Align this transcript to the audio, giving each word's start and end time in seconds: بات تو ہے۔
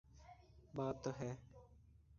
بات 0.75 1.03
تو 1.03 1.11
ہے۔ 1.19 1.35